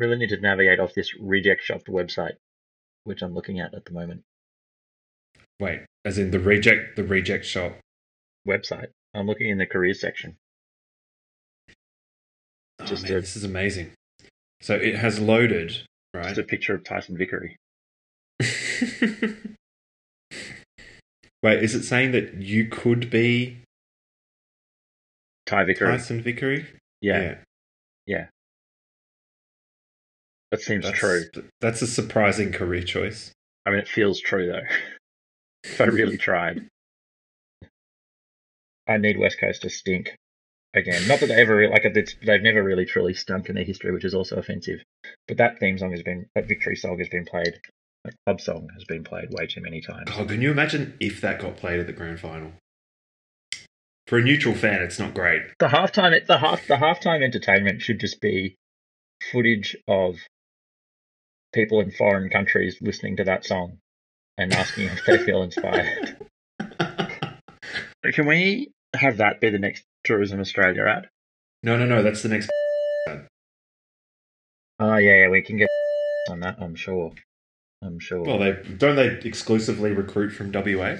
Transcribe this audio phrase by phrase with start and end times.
[0.00, 2.34] really need to navigate off this reject shop website,
[3.04, 4.22] which I'm looking at at the moment.
[5.60, 7.74] Wait, as in the reject the reject shop.
[8.48, 8.88] Website.
[9.14, 10.36] I'm looking in the careers section.
[12.80, 13.92] Oh, Just man, a- this is amazing.
[14.62, 15.82] So it has loaded,
[16.14, 16.24] right?
[16.28, 17.56] Just a picture of Tyson Vickery.
[21.42, 23.58] Wait, is it saying that you could be
[25.46, 25.88] Ty Vickery.
[25.88, 26.66] Tyson Vickery?
[27.00, 27.36] Yeah.
[28.06, 28.26] Yeah,
[30.50, 31.24] that seems that's, true.
[31.60, 33.32] That's a surprising career choice.
[33.64, 34.62] I mean, it feels true though.
[35.64, 36.66] if I really tried,
[38.88, 40.16] I need West Coast to stink
[40.74, 41.06] again.
[41.06, 44.04] Not that they ever like it's, they've never really truly stunk in their history, which
[44.04, 44.80] is also offensive.
[45.28, 47.60] But that theme song has been that victory song has been played.
[48.04, 50.10] That club song has been played way too many times.
[50.10, 52.52] God, can you imagine if that got played at the grand final?
[54.06, 55.42] For a neutral fan, it's not great.
[55.60, 58.56] The halftime, the half, the halftime entertainment should just be
[59.30, 60.16] footage of
[61.52, 63.78] people in foreign countries listening to that song
[64.38, 66.16] and asking if they feel inspired.
[68.12, 71.08] Can we have that be the next Tourism Australia ad?
[71.62, 72.02] no, no, no.
[72.02, 72.50] That's the next.
[74.78, 75.68] Oh yeah, yeah, we can get
[76.30, 76.56] on that.
[76.58, 77.12] I'm sure.
[77.82, 78.22] I'm sure.
[78.22, 80.96] Well, they don't they exclusively recruit from WA.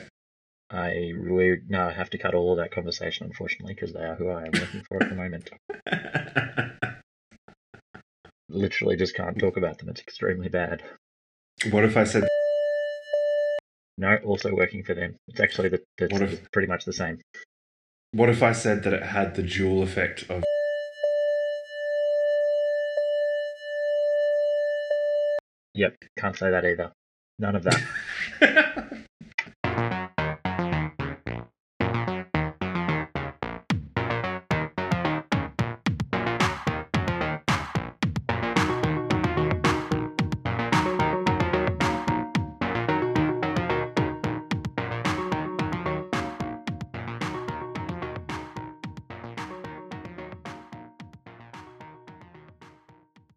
[0.70, 4.14] I really no, I have to cut all of that conversation, unfortunately, because they are
[4.14, 5.50] who I am working for at the moment.
[8.52, 9.88] Literally, just can't talk about them.
[9.88, 10.82] It's extremely bad.
[11.70, 12.26] what if I said?
[13.96, 15.16] No, also working for them.
[15.28, 17.20] It's actually the, the What if- pretty much the same.
[18.12, 20.42] What if I said that it had the dual effect of?
[25.74, 26.92] Yep, can't say that either.
[27.38, 28.86] None of that.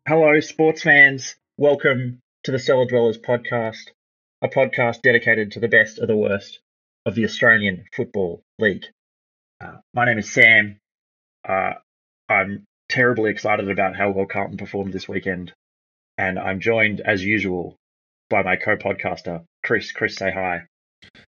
[0.05, 1.37] Hello, sports fans.
[1.57, 3.91] Welcome to the Cellar Dwellers podcast,
[4.41, 6.59] a podcast dedicated to the best of the worst
[7.05, 8.83] of the Australian Football League.
[9.61, 10.75] Uh, my name is Sam.
[11.47, 11.75] Uh,
[12.27, 15.53] I'm terribly excited about how well Carlton performed this weekend,
[16.17, 17.77] and I'm joined, as usual,
[18.29, 19.93] by my co-podcaster Chris.
[19.93, 20.63] Chris, say hi.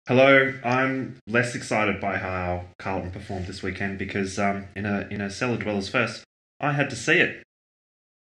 [0.08, 5.22] Hello, I'm less excited by how Carlton performed this weekend because um, in a in
[5.22, 6.24] a cellar dwellers first,
[6.60, 7.45] I had to see it.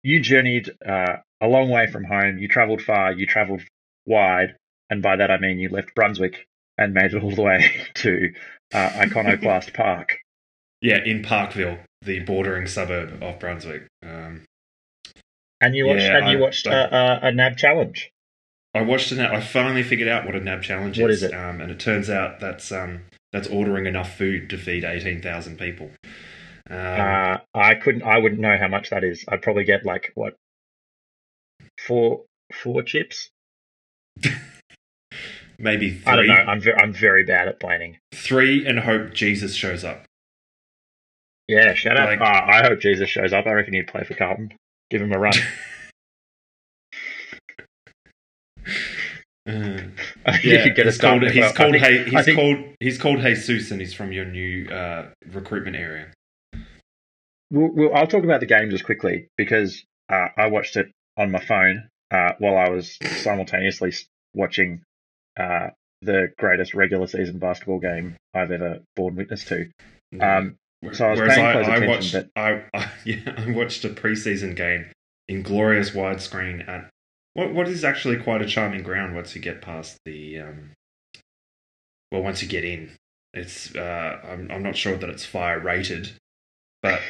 [0.07, 2.39] You journeyed uh, a long way from home.
[2.39, 3.11] You travelled far.
[3.13, 3.63] You travelled
[4.07, 4.55] wide,
[4.89, 6.47] and by that I mean you left Brunswick
[6.79, 8.33] and made it all the way to
[8.73, 10.19] uh, Iconoclast Park.
[10.81, 13.89] Yeah, in Parkville, the bordering suburb of Brunswick.
[14.05, 14.45] Um,
[15.61, 18.11] And you watched Yeah, and you I- watched I- uh, a, NAB challenge.
[18.75, 19.19] I watched it.
[19.19, 21.23] I finally figured out what a NAB challenge What is.
[21.25, 21.35] is it?
[21.35, 25.59] Um, and it turns out that's um, that's ordering enough food to feed eighteen thousand
[25.59, 25.91] people.
[26.69, 28.03] Um, Uh, I couldn't.
[28.03, 29.25] I wouldn't know how much that is.
[29.29, 30.35] I'd probably get like what
[31.79, 33.29] four four chips.
[35.59, 36.35] maybe three, I don't know.
[36.35, 37.99] I'm ve- I'm very bad at planning.
[38.15, 40.05] three, and hope Jesus shows up.
[41.49, 42.09] Yeah, shout out.
[42.09, 43.47] Like- Uh, I hope Jesus shows up.
[43.47, 44.53] I reckon he'd play for Carlton.
[44.91, 45.35] Give him a run.
[49.49, 49.79] Uh,
[50.43, 51.23] yeah, he's a called.
[51.23, 51.53] He's well.
[51.53, 51.73] Called.
[51.81, 52.59] think- he's think- called.
[52.81, 56.09] He's called Jesus, and he's from your new uh, recruitment area.
[57.51, 61.31] We'll, we'll, I'll talk about the game just quickly because uh, I watched it on
[61.31, 63.93] my phone uh, while I was simultaneously
[64.35, 64.83] watching
[65.39, 65.69] uh,
[66.03, 69.71] the greatest regular season basketball game I've ever borne witness to.
[70.21, 70.57] Um,
[70.93, 73.51] so I was Whereas paying I, close I attention, watched, but- I, I, yeah, I
[73.53, 74.87] watched a preseason game
[75.29, 76.91] in glorious widescreen at
[77.35, 80.71] what what is actually quite a charming ground once you get past the um,
[82.13, 82.93] well once you get in.
[83.35, 86.13] It's uh, I'm I'm not sure that it's fire rated,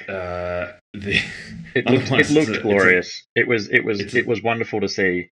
[0.06, 1.20] but uh, the
[1.74, 3.22] It looked, it looked it's a- glorious.
[3.34, 5.28] it was it was a- it was wonderful to see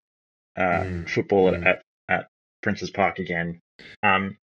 [0.58, 1.66] uh, Mm, football mm.
[1.66, 2.28] at, at
[2.62, 3.60] Prince's Park again.
[4.04, 4.38] Um,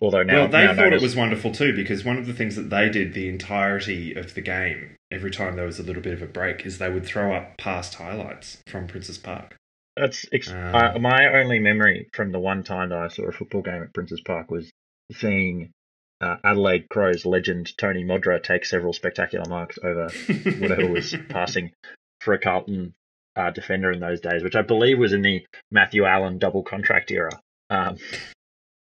[0.00, 2.34] although now, well, they now thought known it was wonderful too because one of the
[2.34, 6.02] things that they did the entirety of the game, every time there was a little
[6.02, 9.56] bit of a break, is they would throw up past highlights from Princes Park.
[9.96, 13.62] That's ex- Um, my only memory from the one time that I saw a football
[13.62, 14.68] game at Prince's Park was
[15.12, 15.70] seeing
[16.20, 20.08] uh, Adelaide Crows legend Tony Modra take several spectacular marks over
[20.58, 21.72] whatever was passing
[22.20, 22.94] for a Carlton
[23.36, 27.10] uh, defender in those days, which I believe was in the Matthew Allen double contract
[27.10, 27.30] era.
[27.70, 27.96] Um,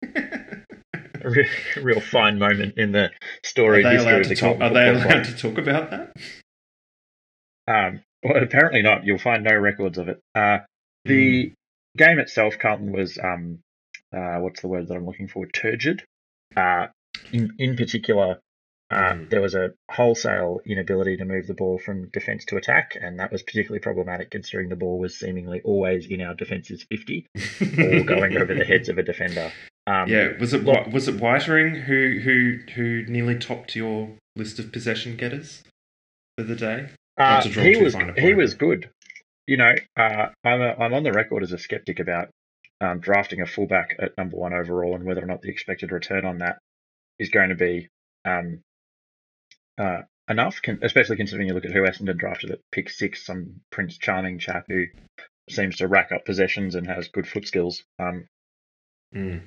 [0.02, 1.48] a re-
[1.82, 3.10] real fine moment in the
[3.42, 3.84] story.
[3.84, 4.60] Are they allowed the to talk?
[4.60, 6.12] Are they allowed to talk about that?
[7.68, 9.04] Um, Well, apparently not.
[9.04, 10.20] You'll find no records of it.
[10.34, 10.58] Uh,
[11.04, 11.52] the Mm.
[11.96, 13.58] game itself, Carlton was um,
[14.12, 15.46] uh, what's the word that I'm looking for?
[15.46, 16.04] Turgid.
[16.56, 16.86] Uh,
[17.32, 18.40] in in particular,
[18.90, 19.30] uh, Mm.
[19.30, 23.32] there was a wholesale inability to move the ball from defence to attack, and that
[23.32, 27.26] was particularly problematic considering the ball was seemingly always in our defence's 50
[27.78, 29.50] or going over the heads of a defender.
[29.88, 34.58] Um, Yeah, was it Look- was it Weitering who who who nearly topped your list
[34.58, 35.62] of possession getters
[36.38, 36.88] for the day?
[37.18, 38.90] Uh, Not to draw he was he was good.
[39.48, 42.28] You know, uh, I'm a, I'm on the record as a skeptic about
[42.80, 46.24] um, drafting a fullback at number one overall and whether or not the expected return
[46.26, 46.58] on that
[47.18, 47.88] is going to be
[48.24, 48.60] um,
[49.78, 50.60] uh, enough.
[50.62, 54.38] Con- especially considering you look at who Essendon drafted at pick six, some Prince Charming
[54.38, 54.84] chap who
[55.48, 57.82] seems to rack up possessions and has good foot skills.
[57.98, 58.26] Um,
[59.14, 59.42] Mm.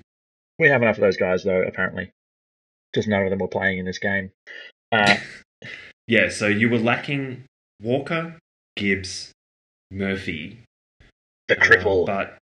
[0.58, 1.62] we have enough of those guys though.
[1.62, 2.12] Apparently,
[2.96, 4.32] just none of them were playing in this game.
[4.92, 5.18] Uh,
[6.08, 7.44] Yeah, so you were lacking
[7.82, 8.40] Walker,
[8.76, 9.32] Gibbs,
[9.92, 10.58] Murphy,
[11.48, 12.38] the uh, cripple, but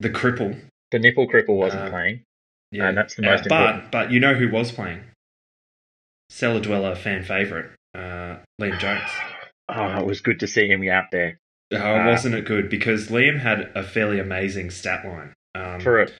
[0.00, 0.58] the cripple.
[0.92, 2.22] the nipple cripple wasn't uh, playing.
[2.72, 3.90] Yeah, that's the Uh, most but important.
[3.92, 5.00] but you know who was playing?
[6.28, 9.08] Cellar dweller fan favorite, uh, Liam Jones.
[9.68, 11.38] Oh, it was good to see him out there.
[11.72, 12.06] Oh, Ah.
[12.06, 12.68] wasn't it good?
[12.68, 15.32] Because Liam had a fairly amazing stat line.
[15.54, 16.12] Um, for it.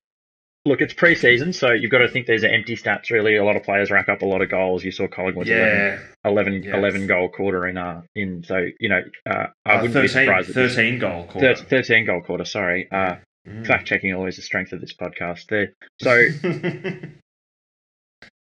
[0.65, 3.11] Look, it's pre-season, so you've got to think these are empty stats.
[3.11, 4.83] Really, a lot of players rack up a lot of goals.
[4.85, 6.77] You saw Collingwood's 11, yeah, 11, Yeah.
[6.77, 7.77] 11 goal quarter in.
[7.79, 10.51] Uh, in so you know, uh, I uh, wouldn't 13, be surprised.
[10.53, 11.55] 13 goal quarter.
[11.55, 12.45] thirteen goal quarter.
[12.45, 13.17] Sorry, uh,
[13.47, 13.67] Mm.
[13.67, 15.47] fact checking always the strength of this podcast.
[15.49, 15.73] There.
[16.03, 16.29] So,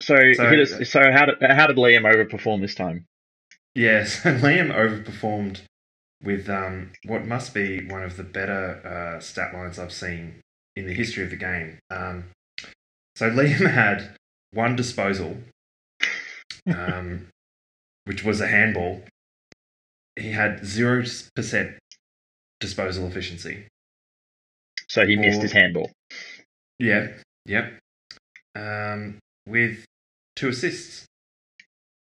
[0.02, 3.04] so, So- us, so how did how did Liam overperform this time?
[3.74, 5.60] Yeah, so Liam overperformed
[6.22, 10.40] with um, what must be one of the better uh, stat lines I've seen
[10.74, 11.78] in the history of the game.
[11.90, 12.24] Um,
[13.14, 14.16] so Liam had
[14.52, 15.36] one disposal,
[16.66, 17.28] um,
[18.06, 19.02] which was a handball.
[20.18, 21.76] He had 0%
[22.60, 23.66] disposal efficiency.
[24.88, 25.90] So he missed his handball.
[26.78, 27.08] Yeah,
[27.46, 27.78] yep.
[28.54, 29.84] Um, with
[30.36, 31.04] two assists.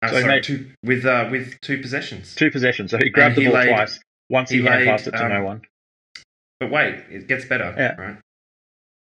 [0.03, 2.35] Uh, So sorry, made- two, with, uh, with two possessions.
[2.35, 2.91] Two possessions.
[2.91, 4.01] So he grabbed he the ball laid- twice.
[4.29, 5.63] Once he, he laid, passed it to um, no one.
[6.59, 7.95] But wait, it gets better, Yeah.
[8.01, 8.17] right?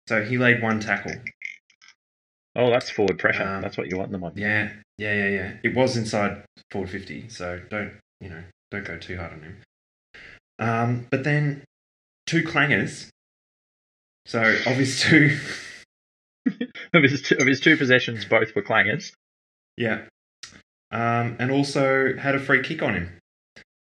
[0.07, 1.13] So he laid one tackle.
[2.55, 3.43] Oh, that's forward pressure.
[3.43, 4.33] um, that's what you want them on.
[4.37, 5.53] Yeah, yeah, yeah, yeah.
[5.63, 8.43] It was inside forward fifty, so don't you know?
[8.71, 9.57] Don't go too hard on him.
[10.59, 11.63] Um, but then
[12.25, 13.09] two clangers.
[14.25, 15.37] So of his two,
[16.93, 19.11] of his two, of his two possessions, both were clangers.
[19.77, 20.03] yeah,
[20.91, 23.09] um, and also had a free kick on him.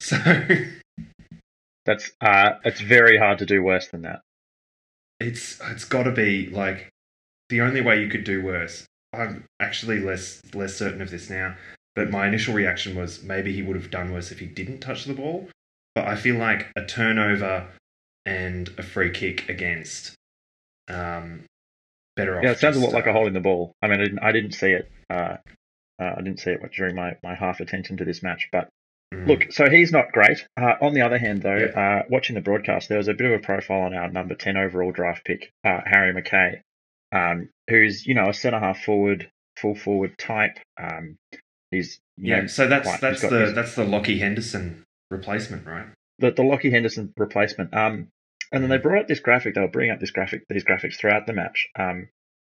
[0.02, 0.16] So
[1.86, 4.20] That's uh, it's very hard to do worse than that.
[5.20, 6.88] it's it's got to be like
[7.48, 8.84] the only way you could do worse.
[9.12, 11.56] I'm actually less less certain of this now,
[11.94, 15.04] but my initial reaction was maybe he would have done worse if he didn't touch
[15.04, 15.48] the ball.
[15.94, 17.68] But I feel like a turnover
[18.26, 20.14] and a free kick against
[20.88, 21.44] um
[22.16, 22.44] better off.
[22.44, 23.72] Yeah, it sounds a lot like a uh, hole in the ball.
[23.82, 24.90] I mean, I didn't, I didn't see it.
[25.10, 25.36] Uh,
[26.00, 28.48] uh, I didn't see it during my, my half attention to this match.
[28.52, 28.68] But
[29.14, 30.46] mm, look, so he's not great.
[30.60, 32.00] Uh, on the other hand, though, Yeah.
[32.00, 34.56] uh, watching the broadcast, there was a bit of a profile on our number ten
[34.56, 36.60] overall draft pick, uh, Harry McKay,
[37.12, 39.28] um, who's you know a centre half forward,
[39.58, 40.58] full forward type.
[40.78, 41.16] Um,
[41.70, 42.40] he's yeah.
[42.42, 45.86] know, So that's quite- that's the his- that's the Lachie Henderson replacement, right?
[46.18, 47.74] the, the Lachie Henderson replacement.
[47.74, 48.08] Um,
[48.52, 49.54] and then they brought up this graphic.
[49.54, 52.08] They were bringing up this graphic, these graphics throughout the match, um,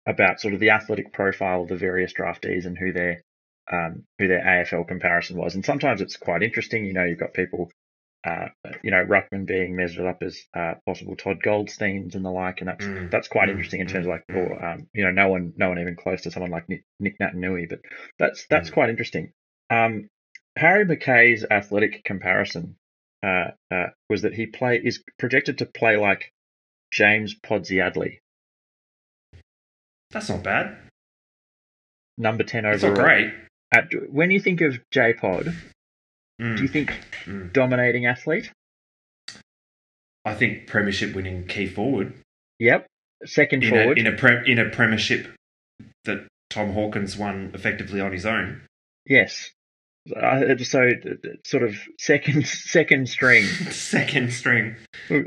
[0.06, 3.22] about sort of the athletic profile of the various draftees and who their
[3.72, 5.54] um, who their AFL comparison was.
[5.54, 6.84] And sometimes it's quite interesting.
[6.86, 7.70] You know, you've got people,
[8.24, 8.48] uh,
[8.82, 12.68] you know, Ruckman being measured up as uh, possible Todd Goldsteins and the like, and
[12.68, 15.10] that's Mm, that's quite mm, interesting in terms mm, of like, or, um, you know,
[15.10, 17.80] no one, no one even close to someone like Nick, Nic Naitanui, but
[18.18, 18.72] that's that's Mm.
[18.72, 19.32] quite interesting.
[19.70, 20.08] Um,
[20.56, 22.76] Harry McKay's athletic comparison
[23.24, 26.30] uh, uh, was that he play is projected to play like
[26.92, 28.18] James Podsiadly,
[30.10, 30.76] That's not bad.
[32.16, 32.96] number ten It's overall.
[32.96, 33.34] not great.
[33.72, 35.54] At, when you think of J Pod,
[36.40, 36.94] Mm, do you think
[37.24, 37.52] mm.
[37.52, 38.52] dominating athlete?
[40.24, 42.14] I think premiership winning key forward
[42.60, 42.86] Yep.
[43.24, 43.98] Second in forward.
[43.98, 45.34] a in a pre, in a premiership
[46.04, 48.62] that Tom Hawkins won effectively on his own.
[49.04, 49.50] yes.
[50.16, 54.76] Uh, so uh, sort of second second string Second string.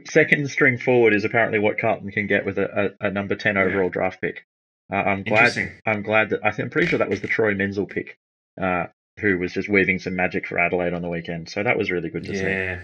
[0.06, 3.58] second string forward is apparently what Carlton can get with a, a, a number ten
[3.58, 4.46] overall draft pick.
[4.92, 5.54] Uh, I'm glad
[5.86, 8.18] I'm glad that I think, I'm pretty sure that was the Troy Menzel pick,
[8.62, 8.88] uh,
[9.20, 11.50] who was just weaving some magic for Adelaide on the weekend.
[11.50, 12.44] So that was really good to see.
[12.44, 12.82] Yeah.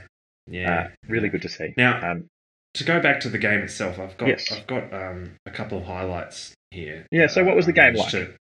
[0.49, 0.79] Yeah.
[0.79, 1.73] Uh, really good to see.
[1.75, 2.27] Now, Um,
[2.75, 4.51] to go back to the game itself, I've got Yes.
[4.51, 7.05] I've got um, a couple of highlights here.
[7.11, 8.11] Yeah, so what was the game like?
[8.11, 8.33] to-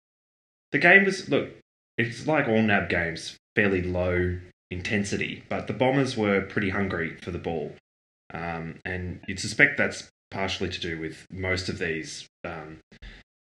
[0.72, 1.48] the game was look,
[1.98, 4.38] it's like all NAB games, fairly low
[4.70, 7.72] intensity, but the Bombers were pretty hungry for the ball,
[8.32, 12.78] um, and you'd suspect that's partially to do with most of these um,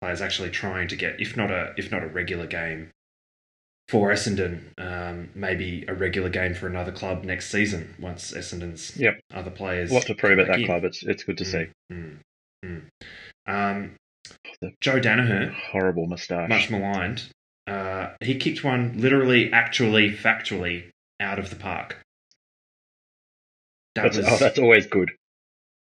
[0.00, 2.90] players actually trying to get, if not a if not a regular game
[3.88, 9.21] for Essendon, um, maybe a regular game for another club next season once Essendon's Yep.
[9.35, 9.90] other players.
[9.90, 10.66] What to prove at that in.
[10.66, 10.85] club?
[10.85, 11.66] It's it's good to see.
[11.92, 12.18] Mm,
[12.64, 12.83] mm.
[13.47, 13.97] Um,
[14.80, 16.49] Joe Daniher, Horrible moustache.
[16.49, 17.25] much maligned,
[17.66, 20.90] uh, he kicked one literally, actually, factually
[21.21, 21.99] out of the park.
[23.94, 25.12] That That's, was oh, that's always good.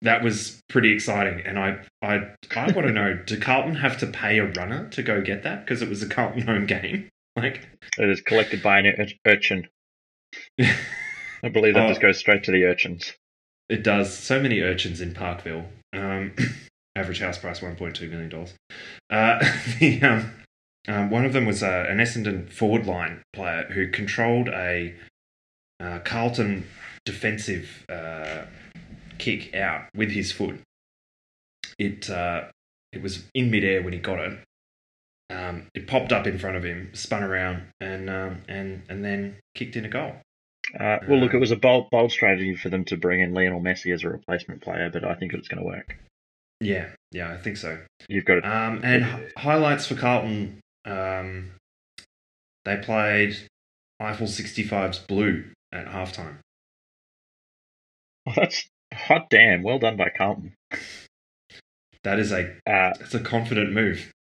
[0.02, 4.08] that was pretty exciting, and I I I want to know: Do Carlton have to
[4.08, 7.10] pay a runner to go get that because it was a Carlton home game?
[7.38, 7.70] Like,
[8.00, 9.68] It is collected by an ur- urchin.
[10.60, 11.90] I believe that Oh.
[11.90, 13.14] just goes straight to the urchins.
[13.70, 14.12] It does.
[14.18, 15.66] So many urchins in Parkville.
[15.94, 16.34] Um,
[16.96, 18.56] average house price one point two million dollars.
[19.12, 19.38] Uh,
[19.80, 20.32] the um,
[20.88, 24.94] um, one of them was uh, an Essendon forward line player who controlled a
[25.80, 26.66] uh, Carlton
[27.06, 28.44] defensive uh,
[29.18, 30.60] kick out with his foot.
[31.78, 32.46] It uh,
[32.94, 34.40] it was in midair when he got it.
[35.30, 39.38] Um, it popped up in front of him, spun around, and um, and and then
[39.56, 40.14] kicked in a goal.
[40.78, 43.62] Uh, well, look, it was a bold, bold strategy for them to bring in Lionel
[43.62, 45.98] Messi as a replacement player, but I think it's going to work.
[46.60, 47.80] Yeah, yeah, I think so.
[48.10, 48.50] You've got to.
[48.50, 50.60] Um, and h- highlights for Carlton.
[50.88, 51.51] Um,
[52.65, 53.38] they played
[54.00, 56.38] Eiffel 65's Blue at halftime.
[58.27, 59.63] Oh, that's hot damn.
[59.63, 60.53] Well done by Carlton.
[62.03, 64.12] That is a Uh, that's a confident move.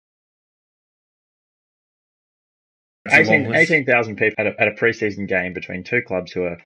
[3.04, 6.32] That's a long 18 18,000 people at a, at a preseason game between two clubs
[6.32, 6.58] who are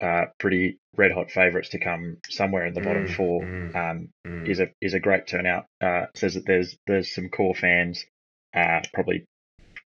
[0.00, 4.08] uh, pretty red hot favourites to come somewhere in the bottom Mm, four mm, um,
[4.26, 4.48] mm.
[4.48, 5.66] is a is a great turnout.
[5.80, 8.04] Uh, says that there's there's some core fans,
[8.54, 9.24] uh, probably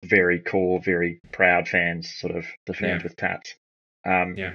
[0.03, 3.03] very core, very proud fans, sort of the fans Yeah.
[3.03, 3.55] with tats.
[4.05, 4.53] Um, Yeah.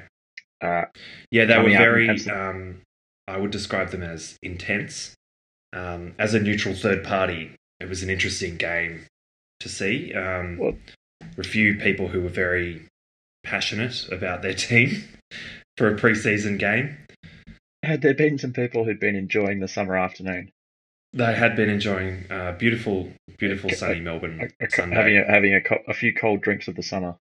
[0.60, 0.84] Uh,
[1.30, 2.08] Yeah, they were very.
[2.28, 2.82] Um,
[3.26, 5.14] I would describe them as intense.
[5.72, 9.04] Um, as a neutral third party, it was an interesting game
[9.60, 10.12] to see.
[10.14, 10.78] Um, Well-
[11.36, 12.82] a few people who were very
[13.44, 15.04] passionate about their team
[15.76, 16.96] for a preseason game.
[17.84, 20.50] had there been some people who'd been enjoying the summer afternoon,
[21.12, 24.94] They had been enjoying uh, beautiful, beautiful sunny Melbourne Sunday.
[24.94, 27.16] having a, having a, co- a few cold drinks of the summer.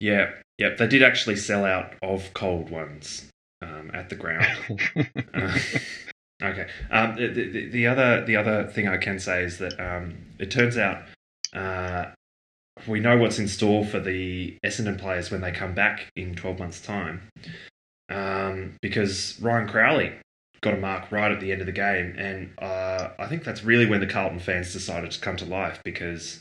[0.00, 0.78] Yeah, yep.
[0.78, 3.28] They did actually sell out of cold ones
[3.62, 4.46] um, at the ground.
[5.34, 5.58] Uh,
[6.42, 6.68] okay.
[6.90, 10.50] Um, the, the, the other the other thing I can say is that um, it
[10.50, 11.02] turns out
[11.52, 12.06] uh,
[12.86, 16.58] we know what's in store for the Essendon players when they come back in twelve
[16.58, 17.28] months' time,
[18.08, 20.12] um, because Ryan Crowley
[20.60, 23.62] got a mark right at the end of the game, and uh, I think that's
[23.64, 26.40] really when the Carlton fans decided to come to life because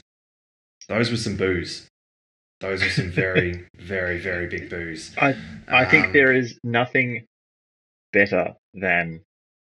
[0.89, 1.87] those were some boos.
[2.59, 5.13] Those were some very, very, very big boos.
[5.17, 5.35] I
[5.67, 7.25] I think Um, there is nothing
[8.13, 9.21] better than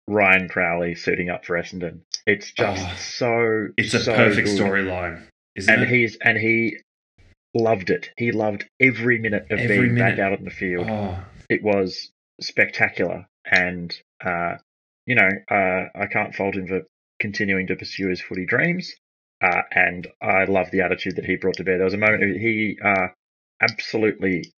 [0.06, 2.00] Ryan Crowley suiting up for Essendon.
[2.26, 5.22] It's just Oh, so It's a so perfect storyline,
[5.56, 5.88] isn't and it?
[5.88, 6.76] he's and he
[7.54, 8.10] loved it.
[8.16, 10.86] He loved every minute of Every being back out on the field.
[10.88, 11.18] oh,
[11.48, 14.56] It was spectacular, and uh,
[15.06, 16.82] you know uh, I can't fault him for
[17.20, 18.92] continuing to pursue his footy dreams.
[19.40, 21.76] Uh, and I love the attitude that he brought to bear.
[21.76, 23.08] There was a moment he uh,
[23.60, 24.52] absolutely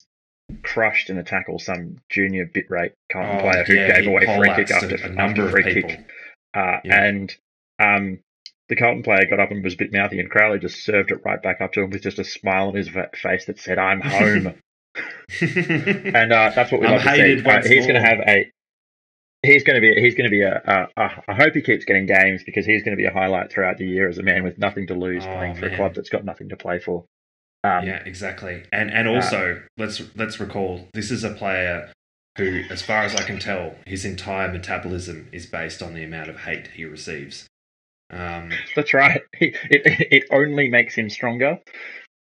[0.62, 4.24] crushed in a tackle some junior bit rate Carlton oh, player who yeah, gave away
[4.24, 5.90] free kick after, a, a number of free people.
[5.90, 6.08] kick.
[6.54, 7.04] Uh, Yeah.
[7.04, 7.36] And
[7.80, 8.20] um,
[8.68, 11.22] the Carlton player got up and was a bit mouthy, and Crowley just served it
[11.24, 14.00] right back up to him with just a smile on his face that said, "I'm
[14.00, 14.54] home."
[15.40, 17.42] and uh, that's what we I'm love to see.
[17.44, 18.50] Uh, he's going to have a.
[19.52, 20.00] He's going to be.
[20.00, 21.22] He's going to be a, a, a.
[21.28, 23.86] I hope he keeps getting games because he's going to be a highlight throughout the
[23.86, 26.24] year as a man with nothing to lose, Oh, playing for a club that's got
[26.24, 27.04] nothing to play for.
[27.64, 28.62] Um, yeah, exactly.
[28.72, 31.90] And and Uh, also let's let's recall this is a player
[32.36, 36.30] who, as far as I can tell, his entire metabolism is based on the amount
[36.30, 37.46] of hate he receives.
[38.10, 39.22] Um, That's right.
[39.38, 41.58] He, it it only makes him stronger,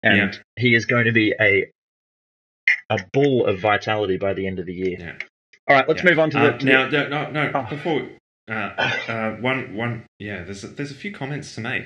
[0.03, 0.31] and Yeah.
[0.57, 1.69] he is going to be a
[2.89, 4.97] a bull of vitality by the end of the year.
[4.99, 5.17] Yeah.
[5.67, 6.09] All right, let's Yeah.
[6.09, 6.57] move on to uh, the.
[6.59, 7.51] to now, no, no, no.
[7.53, 7.67] Oh.
[7.69, 8.17] Before we-
[8.47, 8.53] uh,
[9.07, 10.43] uh, one, one, yeah.
[10.43, 11.85] There's a, there's a few comments to make.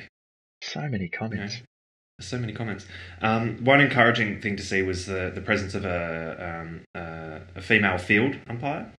[0.61, 1.61] so many comments.
[2.19, 2.85] So many comments.
[3.21, 7.61] Um, one encouraging thing to see was the, the presence of a um, uh, a
[7.61, 8.91] female field umpire.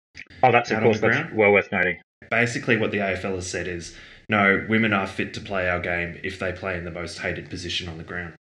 [0.41, 1.35] Oh, that's of course that's ground?
[1.37, 1.97] well worth noting.
[2.31, 3.93] Basically, what the AFL has said is,
[4.29, 7.49] no, women are fit to play our game if they play in the most hated
[7.49, 8.35] position on the ground.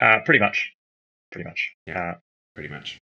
[0.00, 0.72] Uh, pretty much,
[1.32, 1.72] pretty much.
[1.86, 1.98] Yeah.
[1.98, 2.14] Uh,
[2.54, 2.98] Pretty much.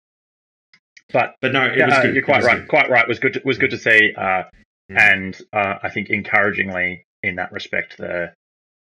[1.13, 2.15] But But no, it yeah, was good.
[2.15, 2.59] you're quite right.
[2.61, 2.69] good.
[2.69, 3.07] Quite right.
[3.09, 3.35] Was good.
[3.35, 4.13] To, was good to see.
[4.17, 4.45] Uh,
[4.89, 5.01] Mm.
[5.01, 8.33] And uh, I think encouragingly in that respect, the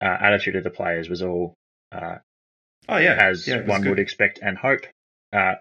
[0.01, 1.55] uh, attitude of the players was all
[1.91, 2.19] uh,
[2.87, 3.89] Oh yeah, as yeah, one good.
[3.89, 4.85] would expect and hope.
[5.33, 5.55] Uh,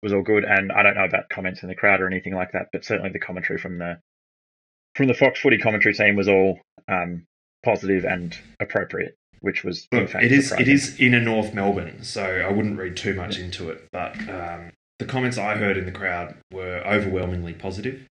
[0.00, 2.52] was all good, and I don't know about comments in the crowd or anything like
[2.52, 3.98] that, but certainly the commentary from the
[4.94, 7.24] from the Fox Footy commentary team was all um,
[7.64, 10.72] positive and appropriate, which was Look, it is it surprising.
[10.72, 13.88] is in a North Melbourne, so I wouldn't read too much into it.
[13.90, 18.06] But um, the comments I heard in the crowd were overwhelmingly positive.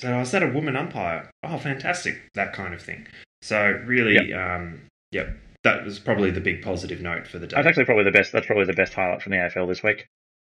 [0.00, 1.30] So I was that a woman umpire?
[1.42, 2.22] Oh, fantastic!
[2.34, 3.06] That kind of thing.
[3.42, 4.80] So really, um,
[5.12, 7.56] yep, that was probably the big positive note for the day.
[7.56, 8.32] That's actually probably the best.
[8.32, 10.06] That's probably the best highlight from the AFL this week.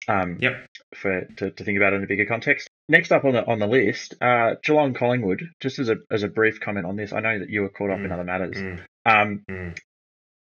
[0.08, 0.66] Um, Yep.
[0.94, 2.68] For to, to think about in a bigger context.
[2.88, 5.49] Next up on the on the list, uh, Geelong Collingwood.
[5.60, 7.90] Just as a as a brief comment on this, I know that you were caught
[7.90, 8.56] up in Mm, other matters.
[8.56, 9.78] Mm, Um, mm.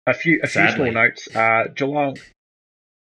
[0.08, 0.76] a few a few Sadly.
[0.76, 1.36] small notes.
[1.36, 2.18] Uh, Geelong.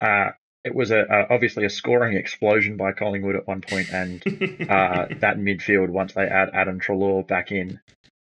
[0.01, 0.29] Uh,
[0.67, 4.21] it was a, obviously a scoring explosion by Collingwood at one point, and
[4.69, 7.79] uh, that midfield once they add Adam Treloar back in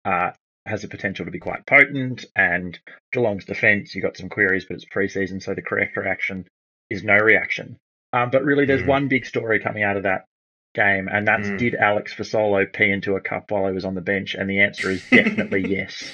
[0.05, 0.31] uh,
[0.65, 2.25] has the potential to be quite potent.
[2.35, 2.77] And
[3.13, 6.45] Geelong's defence, you got some queries, but it's preseason, so the correct reaction
[6.89, 7.77] is no reaction.
[8.11, 8.87] Um, but really, there's Mm.
[8.87, 10.25] one big story coming out of that
[10.75, 11.57] game, and that's Mm.
[11.57, 14.35] did Alex Fasolo pee into a cup while he was on the bench?
[14.35, 16.13] And the answer is definitely yes.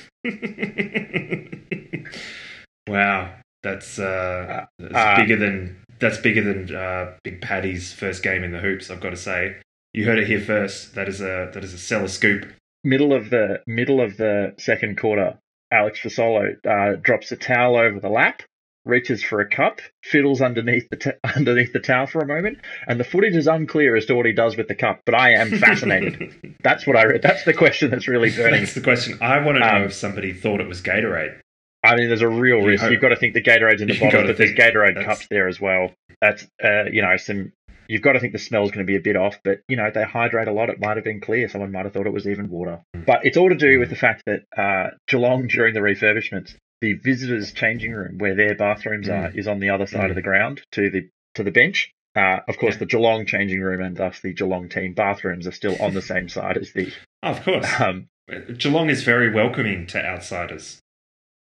[2.88, 3.34] wow,
[3.72, 8.52] that's uh, that's uh, bigger than that's bigger than uh, Big Paddy's first game in
[8.52, 8.90] the hoops.
[8.90, 9.58] I've got to say,
[9.94, 10.96] you heard it here first.
[10.96, 12.52] That is a that is a cellar scoop.
[12.84, 15.38] Middle of the middle of the second quarter,
[15.72, 18.42] Alex Fasolo uh, drops a towel over the lap,
[18.86, 22.98] reaches for a cup, fiddles underneath the t- underneath the towel for a moment, and
[23.00, 25.02] the footage is unclear as to what he does with the cup.
[25.06, 26.56] But I am fascinated.
[26.64, 27.22] that's what I read.
[27.22, 28.62] That's the question that's really burning.
[28.62, 29.18] That's the question.
[29.22, 31.38] I want to know Um, if somebody thought it was Gatorade.
[31.84, 32.84] I mean, there's a real risk.
[32.90, 35.48] You've got to think the Gatorade's in the bottle, but there's Gatorade that's- cups there
[35.48, 35.92] as well.
[36.22, 37.54] That's uh, you know some.
[37.88, 39.90] You've got to think the smell's going to be a bit off, but you know
[39.94, 40.70] they hydrate a lot.
[40.70, 41.48] It might have been clear.
[41.50, 42.82] Someone might have thought it was even water.
[42.96, 43.06] Mm.
[43.06, 46.94] But it's all to do with the fact that uh, Geelong during the refurbishments, the
[46.94, 49.14] visitors' changing room where their bathrooms Mm.
[49.34, 50.10] are is on the other side Mm.
[50.10, 51.92] of the ground to the to the bench.
[52.16, 52.80] Uh, of course, Yeah.
[52.80, 56.28] the Geelong changing room and thus the Geelong team bathrooms are still on the same
[56.28, 56.92] side as the.
[57.24, 58.08] Oh, of course, Um,
[58.58, 60.80] Geelong is very welcoming to outsiders.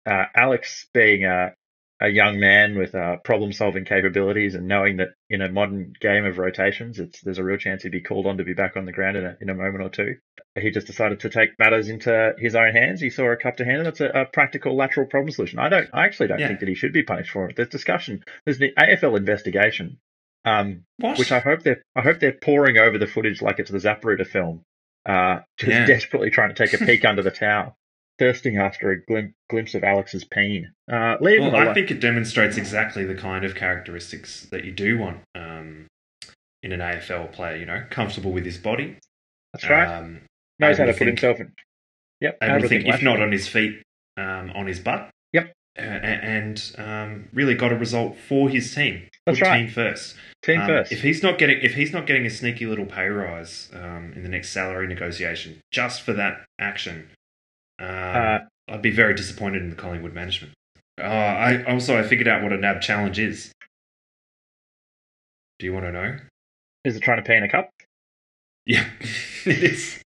[0.09, 1.53] Uh, Alex being a,
[2.01, 6.39] a young man with uh, problem-solving capabilities and knowing that in a modern game of
[6.39, 8.93] rotations, it's there's a real chance he'd be called on to be back on the
[8.93, 10.17] ground in a, in a moment or two.
[10.59, 13.01] He just decided to take matters into his own hands.
[13.01, 15.59] He saw a cup to hand, and it's a, a practical lateral problem solution.
[15.59, 16.49] I don't, I actually don't Yeah.
[16.49, 17.57] think that he should be punished for it.
[17.57, 18.25] There's discussion.
[18.45, 19.99] There's the AFL investigation,
[20.45, 20.85] um,
[21.19, 24.27] which I hope they're, I hope they're pouring over the footage like it's the Zapruder
[24.27, 24.63] film,
[25.07, 25.87] uh, just Yeah.
[25.95, 27.77] desperately trying to take a peek under the towel
[28.19, 30.73] thirsting after a glim- glimpse of Alex's pain.
[30.91, 34.99] Uh, leave Well, I think it demonstrates exactly the kind of characteristics that you do
[34.99, 35.87] want um,
[36.63, 37.57] in an AFL player.
[37.57, 38.99] You know, comfortable with his body.
[39.53, 39.87] That's right.
[39.87, 40.21] Um,
[40.59, 41.53] Knows how to able put himself in.
[42.21, 42.39] Yep.
[42.43, 43.81] able to think, if not on his feet,
[44.17, 45.09] um, on his butt.
[45.33, 45.53] Yep.
[45.79, 49.03] Uh, and um, really got a result for his team.
[49.25, 49.59] That's Put right.
[49.61, 50.17] Team first.
[50.43, 50.91] Team Um, first.
[50.91, 54.25] If he's not getting, if he's not getting a sneaky little pay rise um, in
[54.25, 57.11] the next salary negotiation just for that action,
[57.79, 58.39] um, Uh,
[58.69, 60.53] I'd be very disappointed in the Collingwood management.
[61.01, 63.53] Uh, I also I figured out what a NAB challenge is.
[65.59, 66.17] Do you want to know?
[66.85, 67.71] is it trying to pee in a cup?
[68.67, 68.87] Yeah,
[69.47, 70.03] it is.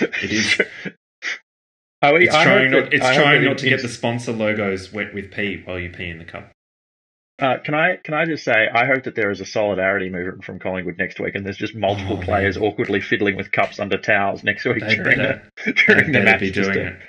[0.00, 0.60] It is.
[2.02, 2.84] Are we, It's I trying not.
[2.84, 5.78] that- It's I trying not to it- get the sponsor logos wet with pee while
[5.78, 6.50] you pee in the cup.
[7.38, 10.42] Uh, can I can I just say I hope that there is a solidarity movement
[10.44, 12.64] from Collingwood next week, and there's just multiple Oh, players man.
[12.66, 16.40] awkwardly fiddling with cups under towels next week They during better, the during the match.
[16.40, 17.00] be just doing to, it.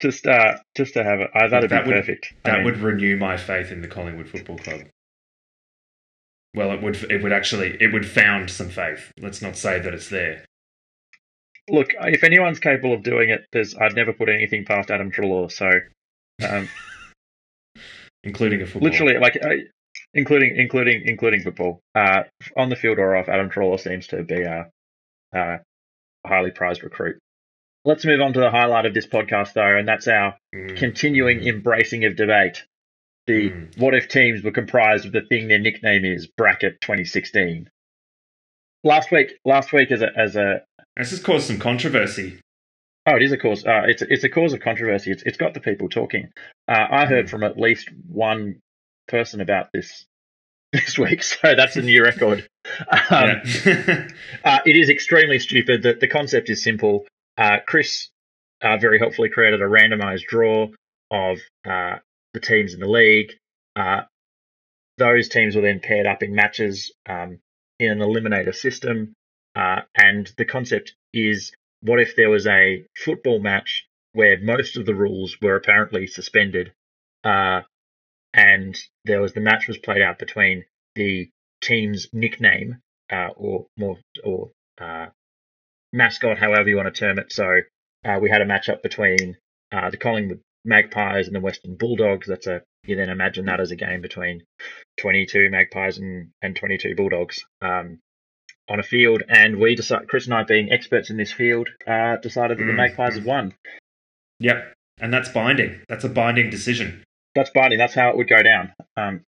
[0.00, 1.30] Just uh, just to have it.
[1.34, 2.32] Uh, that'd That be would- perfect.
[2.46, 4.80] I That mean, would renew my faith in the Collingwood Football Club.
[6.54, 6.96] Well, it would.
[7.10, 7.76] It would actually.
[7.80, 9.12] It would found some faith.
[9.20, 10.44] Let's not say that it's there.
[11.68, 11.90] look.
[12.00, 15.50] If anyone's capable of doing it, there's I'd never put anything past Adam Treloar.
[15.52, 15.68] So,
[16.48, 16.68] um,
[18.24, 18.90] including a football.
[18.90, 19.50] literally, like uh,
[20.14, 22.22] including including including football, uh,
[22.56, 24.70] on the field or off, Adam Treloar seems to be a,
[25.34, 25.58] a
[26.26, 27.18] highly prized recruit.
[27.84, 31.46] Let's move on to the highlight of this podcast, though, and that's our Mm, continuing
[31.46, 32.64] embracing of debate.
[33.26, 33.78] The mm.
[33.78, 37.68] what if teams were comprised of the thing their nickname is bracket 2016.
[38.82, 40.62] Last week, last week as a as a
[40.96, 42.40] This has caused some controversy.
[43.06, 43.66] oh, it is a cause.
[43.66, 45.10] Uh, it's it's a cause of controversy.
[45.10, 46.30] It's it's got the people talking.
[46.68, 47.30] Uh, I heard Mm.
[47.30, 48.60] from at least one
[49.08, 50.04] person about this
[50.72, 52.46] this week, so that's a new record.
[53.10, 53.40] Um.
[54.44, 55.82] Uh, it is extremely stupid.
[55.82, 57.06] The, the concept is simple.
[57.36, 58.08] Uh, Chris
[58.62, 60.68] uh, very helpfully created a randomized draw
[61.10, 61.96] of uh,
[62.34, 63.32] the teams in the league.
[63.74, 64.02] Uh,
[64.98, 67.38] those teams were then paired up in matches um,
[67.78, 69.14] in an eliminator system.
[69.56, 71.52] Uh, and the concept is
[71.82, 76.72] what if there was a football match where most of the rules were apparently suspended
[77.24, 77.60] uh,
[78.34, 82.76] and there was the match was played out between the team's nickname
[83.10, 85.06] uh, or more or uh,
[85.92, 87.32] mascot, however you want to term it.
[87.32, 87.60] So
[88.04, 89.36] uh, we had a matchup between
[89.72, 92.26] uh, the Collingwood Magpies and the Western Bulldogs.
[92.26, 94.42] That's a you then imagine that as a game between
[94.98, 97.98] 22 Magpies and, and 22 Bulldogs um,
[98.68, 99.22] on a field.
[99.28, 102.72] And we decided, Chris and I, being experts in this field, uh, decided that the
[102.72, 102.76] Mm.
[102.76, 103.54] Magpies had won.
[104.40, 104.74] Yep.
[105.00, 105.80] And that's binding.
[105.88, 107.04] That's a binding decision.
[107.34, 107.78] That's binding.
[107.78, 108.72] That's how it would go down.
[108.96, 109.24] Um,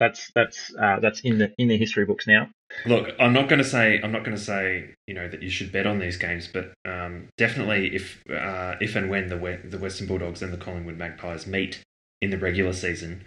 [0.00, 2.48] that's that's uh, that's in the in the history books now.
[2.86, 5.50] Look, I'm not going to say I'm not going to say you know that you
[5.50, 9.58] should bet on these games, but um, definitely if uh, if and when the we-
[9.62, 11.82] the Western Bulldogs and the Collingwood Magpies meet
[12.22, 13.24] in the regular season,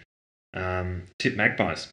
[0.56, 1.90] um, tip Magpies.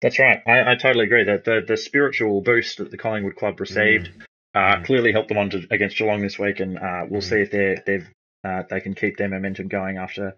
[0.00, 0.40] That's right.
[0.46, 1.24] I, I totally agree.
[1.24, 4.10] That the, the spiritual boost that the Collingwood club received
[4.54, 4.84] uh, Mm.
[4.84, 7.28] clearly helped them on to, against Geelong this week, and uh, we'll Mm.
[7.28, 8.08] see if they they've
[8.44, 10.34] uh, they can keep their momentum going after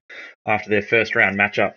[0.46, 1.74] after their first round matchup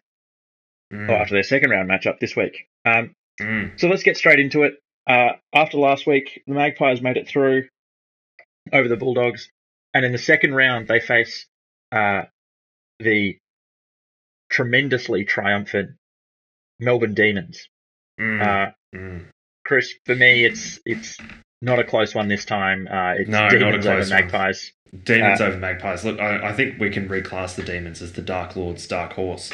[0.91, 2.65] Mm, or after their second round matchup this week.
[2.84, 4.80] Um, mm, so let's get straight into it.
[5.06, 7.67] Uh, after last week, the Magpies made it through
[8.73, 9.49] over the Bulldogs,
[9.93, 11.45] and in the second round they face
[11.91, 12.23] uh,
[12.99, 13.38] the
[14.49, 15.91] tremendously triumphant
[16.80, 17.67] Melbourne Demons.
[18.19, 18.71] mm, Uh.
[19.63, 21.17] Chris, for me, it's it's
[21.62, 22.88] not a close one this time.
[22.89, 24.10] Uh, it's No, not a Demons over one.
[24.10, 24.72] Magpies.
[25.04, 26.04] Demons Uh, over Magpies.
[26.06, 29.52] Look, I, I think we can reclass the Demons as the Dark Lord's Dark Horse.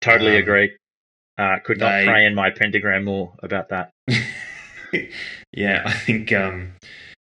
[0.00, 0.76] Totally Um, agree.
[1.36, 3.90] Uh, could not they- pray in my pentagram more about that.
[5.52, 6.72] yeah, I think um,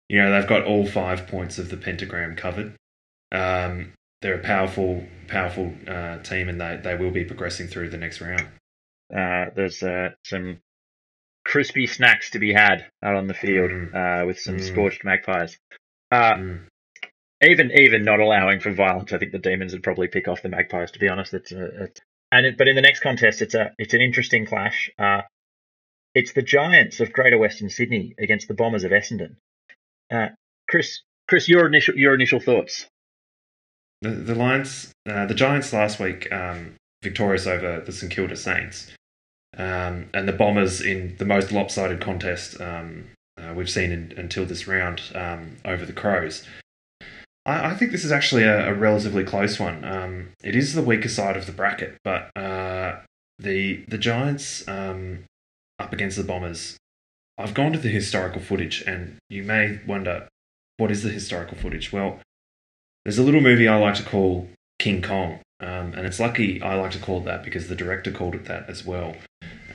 [0.09, 2.75] you know they've got all five points of the pentagram covered.
[3.31, 7.97] Um, they're a powerful, powerful uh, team, and they, they will be progressing through the
[7.97, 8.47] next round.
[9.15, 10.59] Uh, there's uh, some
[11.45, 14.23] crispy snacks to be had out on the field Mm.
[14.23, 14.61] uh, with some Mm.
[14.61, 15.57] scorched magpies.
[16.11, 16.67] Uh, Mm.
[17.43, 20.49] even even not allowing for violence, I think the demons would probably pick off the
[20.49, 20.91] magpies.
[20.91, 23.73] To be honest, it's a, it's and it, but in the next contest, it's a
[23.77, 24.89] it's an interesting clash.
[24.97, 25.21] Uh,
[26.15, 29.35] it's the Giants of Greater Western Sydney against the Bombers of Essendon.
[30.11, 30.29] Uh,
[30.69, 32.87] Chris, Chris, your initial your initial thoughts?
[34.01, 38.91] The, the Lions, uh, the Giants last week, um, victorious over the St Kilda Saints,
[39.57, 43.05] um, and the Bombers in the most lopsided contest um,
[43.37, 46.45] uh, we've seen in, until this round um, over the Crows.
[47.45, 49.83] I, I think this is actually a, a relatively close one.
[49.83, 53.01] Um, it is the weaker side of the bracket, but uh,
[53.39, 55.23] the the Giants um,
[55.79, 56.77] up against the Bombers.
[57.37, 60.27] I've gone to the historical footage, and you may wonder
[60.77, 61.91] what is the historical footage.
[61.91, 62.19] Well,
[63.03, 64.47] there's a little movie I like to call
[64.79, 68.11] King Kong, um, and it's lucky I like to call it that because the director
[68.11, 69.15] called it that as well.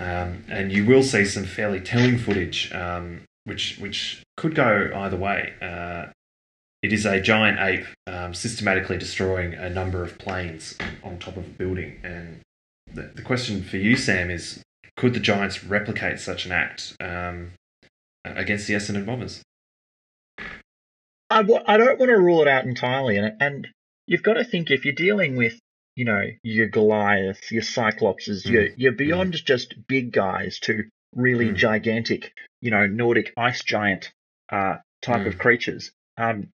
[0.00, 5.16] Um, and you will see some fairly telling footage, um, which which could go either
[5.16, 5.52] way.
[5.60, 6.06] Uh,
[6.82, 11.44] it is a giant ape um, systematically destroying a number of planes on top of
[11.44, 12.40] a building, and
[12.92, 14.62] the, the question for you, Sam, is:
[14.96, 17.50] Could the Giants replicate such an act um,
[18.24, 19.42] against the Essendon Bombers?
[21.28, 23.68] I, w- I don't want to rule it out entirely, and and
[24.06, 25.58] you've got to think if you're dealing with
[26.00, 28.50] you know your Goliaths, your Cyclopses, Mm.
[28.52, 30.84] you're you're beyond just big guys to
[31.14, 31.56] really Mm.
[31.56, 32.32] gigantic,
[32.62, 34.10] you know, Nordic ice giant
[34.50, 35.26] uh, type Mm.
[35.26, 35.92] of creatures.
[36.16, 36.48] Um,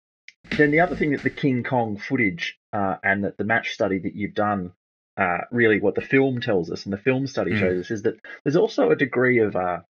[0.58, 4.00] then the other thing that the King Kong footage uh, and that the match study
[4.00, 4.74] that you've done,
[5.16, 7.60] uh, really what the film tells us and the film study Mm.
[7.60, 9.82] shows us is that there's also a degree of uh,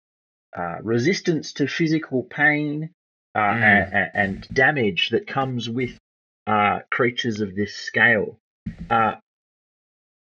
[0.57, 2.91] uh, resistance to physical pain
[3.37, 3.93] uh, Mm.
[3.93, 5.97] and, and damage that comes with
[6.49, 8.37] uh, creatures of this scale.
[8.91, 9.15] Uh,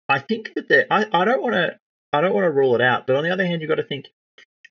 [0.09, 1.77] I think that the, I, I don't want to
[2.11, 3.83] I don't want to rule it out, but on the other hand, you've got to
[3.83, 4.07] think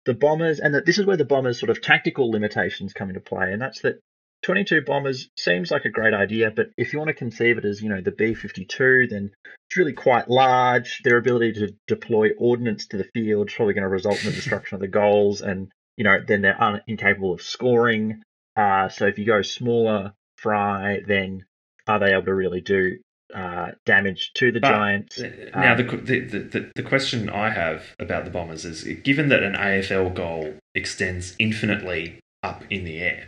[0.06, 3.20] the bombers, and that this is where the bombers' sort of tactical limitations come into
[3.20, 4.00] play, and that's that
[4.42, 7.82] 22 bombers seems like a great idea, but if you want to conceive it as
[7.82, 11.02] you know the B52, then it's really quite large.
[11.02, 14.36] Their ability to deploy ordnance to the field is probably going to result in the
[14.36, 18.22] destruction of the goals, and you know then they're un- incapable of scoring.
[18.56, 21.44] Uh, so if you go smaller fry, then
[21.86, 22.98] are they able to really do
[23.34, 25.18] uh, damage to the But- Giants?
[25.54, 29.42] Now, Um, the, the, the, the question I have about the Bombers is given that
[29.42, 33.24] an AFL goal extends infinitely up in the air,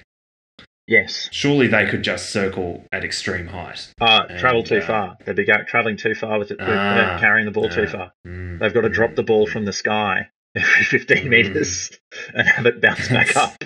[0.86, 1.28] Yes.
[1.32, 3.92] surely they could just circle at extreme height.
[4.00, 5.16] Uh, travel too uh, far.
[5.24, 7.92] They'd be go- traveling too far with it, with, Ah, carrying the ball too ah,
[7.92, 8.12] far.
[8.26, 8.94] Mm, They've got to mm.
[8.94, 11.28] drop the ball from the sky every 15 Mm.
[11.28, 11.90] meters
[12.34, 13.62] and have it bounce back up.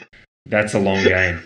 [0.46, 1.42] That's a long game.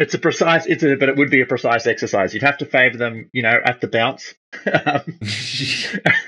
[0.00, 2.32] It's a precise, it's a, but it would be a precise exercise.
[2.32, 4.34] You'd have to favour them, you know, at the bounce.
[4.66, 5.18] um,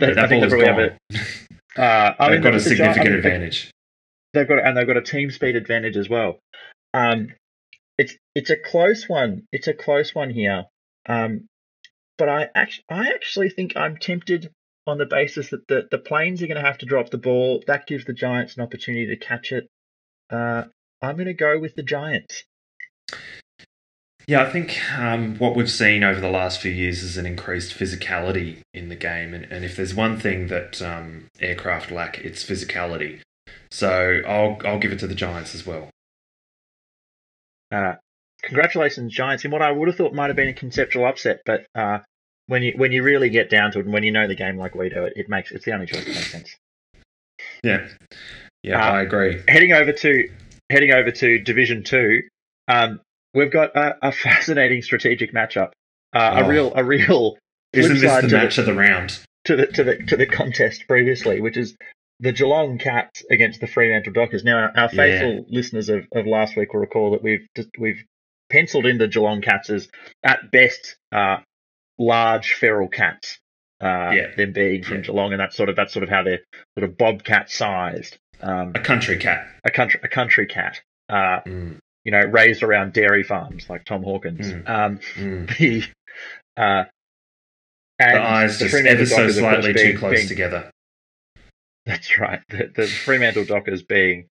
[0.00, 0.98] Yeah, I think they probably have gone.
[1.76, 1.80] a.
[1.80, 3.70] Uh, I They've mean, got a I significant mean, advantage.
[4.34, 6.38] They've got, and they've got a team speed advantage as well.
[6.94, 7.28] Um,
[7.98, 9.44] it's it's a close one.
[9.52, 10.64] It's a close one here.
[11.08, 11.46] Um,
[12.18, 14.50] but I actually, I actually think I'm tempted
[14.86, 17.62] on the basis that the, the planes are going to have to drop the ball.
[17.66, 19.68] That gives the Giants an opportunity to catch it.
[20.30, 20.64] Uh,
[21.00, 22.44] I'm going to go with the Giants.
[24.26, 27.76] Yeah, I think um, what we've seen over the last few years is an increased
[27.76, 32.44] physicality in the game, and, and if there's one thing that um, aircraft lack, it's
[32.44, 33.20] physicality.
[33.70, 35.88] So I'll I'll give it to the Giants as well.
[37.72, 37.94] Uh,
[38.42, 39.44] congratulations, Giants!
[39.44, 41.98] In what I would have thought might have been a conceptual upset, but uh,
[42.46, 44.56] when you when you really get down to it, and when you know the game
[44.56, 46.56] like we do, it, it makes it's the only choice that makes sense.
[47.64, 47.88] Yeah,
[48.62, 49.42] yeah, uh, I agree.
[49.48, 50.30] Heading over to
[50.70, 52.22] heading over to Division Two,
[52.72, 53.00] um,
[53.34, 55.72] we've got a, a, fascinating strategic matchup.
[56.12, 56.44] Uh, oh.
[56.44, 57.36] A real a real
[57.72, 60.84] isn't this the match the, of the round to the to the to the contest
[60.86, 61.76] previously, which is
[62.20, 64.44] the Geelong Cats against the Fremantle Dockers.
[64.44, 65.40] Now, our, our faithful yeah.
[65.48, 68.04] listeners of, of last week will recall that we've just, we've
[68.48, 69.88] penciled in the Geelong Cats as
[70.22, 71.38] at best uh,
[71.98, 73.38] large feral cats.
[73.80, 74.34] Uh, yeah.
[74.36, 75.02] them being from yeah.
[75.02, 76.38] Geelong, and that's sort of that's sort of how they're
[76.78, 78.16] sort of bobcat sized.
[78.40, 79.44] Um, a country cat.
[79.64, 80.80] A country a country cat.
[81.08, 81.78] Uh, mm.
[82.04, 84.46] You know, raised around dairy farms like Tom Hawkins.
[84.46, 84.68] Mm.
[84.68, 85.88] Um, mm.
[86.54, 86.84] The uh,
[87.98, 90.70] the eyes the just ever so slightly being, too close being, together.
[91.86, 92.40] That's right.
[92.48, 94.26] The, the Fremantle Dockers being,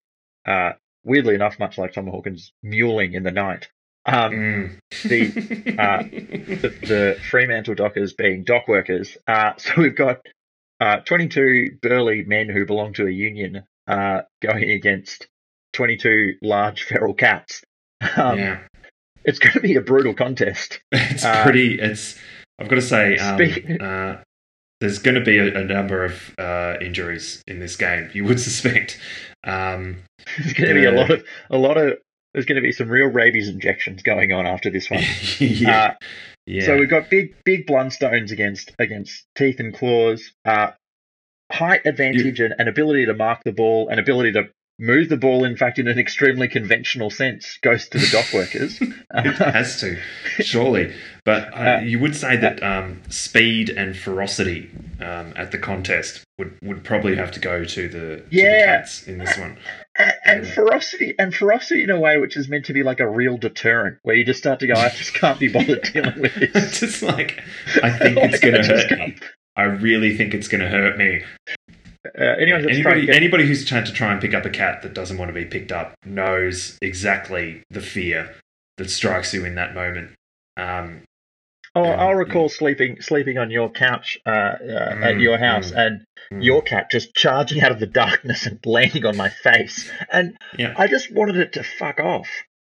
[0.46, 3.70] uh, weirdly enough, much like Tom Hawkins muling in the night.
[4.06, 4.80] Um, mm.
[5.04, 9.18] the, uh, the, the Fremantle Dockers being dock workers.
[9.28, 10.22] Uh, so we've got
[10.80, 15.28] uh, 22 burly men who belong to a union uh, going against
[15.74, 17.64] 22 large feral cats.
[18.16, 18.60] Um, yeah.
[19.24, 20.82] It's going to be a brutal contest.
[20.92, 21.80] It's uh, pretty.
[21.80, 22.18] It's.
[22.60, 23.40] I've got to say, um,
[23.80, 24.22] uh,
[24.80, 28.10] there's going to be a, a number of uh, injuries in this game.
[28.14, 29.00] You would suspect.
[29.44, 30.04] Um,
[30.38, 31.98] there's going to be a lot of a lot of.
[32.34, 35.04] There's going to be some real rabies injections going on after this one.
[35.40, 35.84] yeah.
[35.84, 35.94] Uh,
[36.48, 36.66] yeah.
[36.66, 40.32] So we've got big big blundstones against against teeth and claws.
[40.46, 40.72] Uh,
[41.52, 44.50] height advantage you, and, and ability to mark the ball and ability to
[44.82, 48.82] move the ball, in fact, in an extremely conventional sense, goes to the dock workers.
[48.82, 49.98] it has to,
[50.39, 50.94] surely.
[51.24, 56.24] But uh, uh, you would say that um, speed and ferocity um, at the contest
[56.39, 58.44] would, would probably have to go to the, yeah.
[58.44, 59.58] To the cats in this one.
[59.96, 60.54] And, and yeah.
[60.54, 64.00] ferocity, and ferocity in a way which is meant to be like a real deterrent,
[64.02, 66.80] where you just start to go, I just can't be bothered dealing with this.
[66.80, 67.39] just like,
[67.84, 69.15] I think it's going to hurt me.
[69.56, 71.22] I really think it's going to hurt me.
[72.06, 73.16] Uh, anybody, get...
[73.16, 75.46] anybody who's trying to try and pick up a cat that doesn't want to be
[75.46, 78.36] picked up knows exactly the fear
[78.78, 80.12] that strikes you in that moment.
[80.58, 81.04] Um,
[81.76, 82.58] oh, and, I'll recall yeah.
[82.58, 86.44] sleeping sleeping on your couch uh, uh, mm, at your house, mm, and mm.
[86.44, 90.74] your cat just charging out of the darkness and landing on my face, and yeah.
[90.76, 92.28] I just wanted it to fuck off.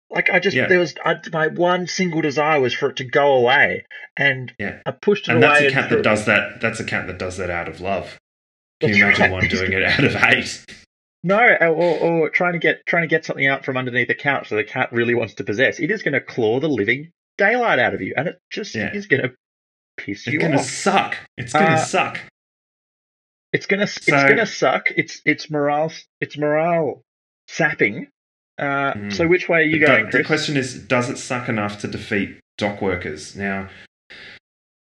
[0.10, 0.68] Like I just yeah.
[0.68, 3.86] there was I, my one single desire was for it to go away,
[4.18, 4.52] and.
[4.60, 5.58] I pushed it and away.
[5.58, 6.62] And that's a cat that does that.
[6.62, 8.18] That's a cat that does that out of love.
[8.80, 10.66] Can you imagine one doing it out of hate?
[11.22, 14.50] No, or, or trying to get trying to get something out from underneath the couch
[14.50, 15.80] that the cat really wants to possess.
[15.80, 18.94] It is going to claw the living daylight out of you, and it just yeah.
[18.94, 19.34] is going to
[19.98, 21.18] piss it's you gonna Suck.
[21.38, 22.20] It's going to uh, suck.
[23.52, 24.92] It's gonna so, it's gonna suck.
[24.96, 27.02] It's it's morale it's morale
[27.48, 28.08] sapping.
[28.60, 30.10] Uh, mm, so which way are you going?
[30.12, 33.36] The, the question is, does it suck enough to defeat dock workers?
[33.36, 33.70] Now,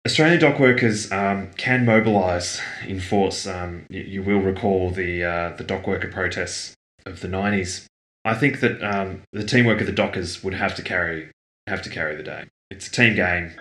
[0.06, 3.46] Australian dock workers um, can mobilise in force.
[3.46, 7.86] Um, you, you, will recall the uh, the dock worker protests of the nineties.
[8.24, 11.30] I think that um, the teamwork of the dockers would have to carry
[11.66, 12.44] have to carry the day.
[12.70, 13.52] It's a team game.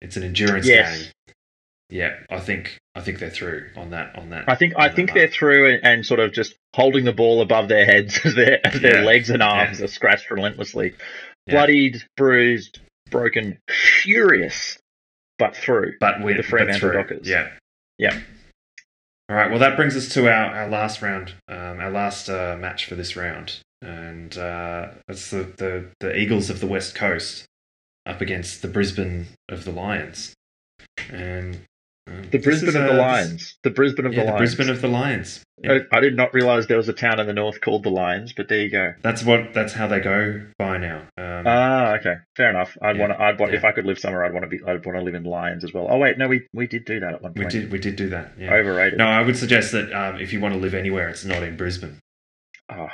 [0.00, 1.02] It's an endurance yes.
[1.02, 1.34] game.
[1.90, 4.44] Yeah, I think I think they're through on that on that.
[4.48, 7.68] I think I think they're through and, and, sort of just holding the ball above
[7.68, 9.86] their heads as their as their legs and arms yeah.
[9.86, 10.94] are scratched relentlessly,
[11.46, 11.54] yeah.
[11.54, 12.78] bloodied, bruised,
[13.10, 14.78] broken, furious
[15.40, 15.94] but through.
[15.98, 17.26] But with the Fremantle Dockers.
[17.26, 17.48] Yeah.
[17.98, 18.20] Yeah.
[19.28, 19.50] All right.
[19.50, 22.94] Well, that brings us to our, our last round, um, our last uh, match for
[22.94, 27.46] this round, and uh, it's the, the the Eagles of the West Coast
[28.06, 30.34] up against the Brisbane of the Lions,
[31.10, 31.60] and
[32.06, 33.58] the Brisbane of the Lions.
[33.62, 34.38] The Brisbane of yeah, the Lions.
[34.38, 35.44] Brisbane of the Lions.
[35.62, 35.78] Yeah.
[35.92, 38.32] I, I, did not realize there was a town in the north called the Lions,
[38.32, 38.94] but there you go.
[39.02, 39.52] That's what.
[39.52, 41.02] That's how they go by now.
[41.18, 42.76] Um, ah, okay, fair enough.
[42.80, 43.12] I'd yeah, want.
[43.12, 43.22] to.
[43.22, 43.54] I'd want.
[43.54, 44.62] If I could live somewhere, I'd want to be.
[44.66, 45.86] I'd want to live in Lions as well.
[45.90, 47.52] Oh wait, no, we we did do that at one point.
[47.52, 47.72] We did.
[47.72, 48.32] We did do that.
[48.40, 48.98] Overrated.
[48.98, 51.56] No, I would suggest that um, if you want to live anywhere, it's not in
[51.56, 52.00] Brisbane.
[52.70, 52.88] Oh,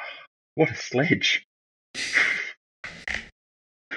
[0.54, 1.46] what a sledge!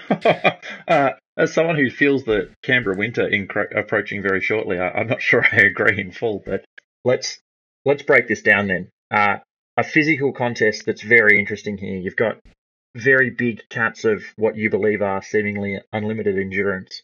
[0.87, 5.21] uh, as someone who feels the Canberra winter incro- approaching very shortly, I, am not
[5.29, 6.41] sure I agree in full.
[6.45, 6.65] But
[7.05, 7.39] let's
[7.85, 8.89] let's break this down then.
[9.11, 9.37] Uh,
[9.77, 11.97] a physical contest that's very interesting here.
[11.97, 12.37] You've got
[12.95, 17.01] very big cats of what you believe are seemingly unlimited endurance.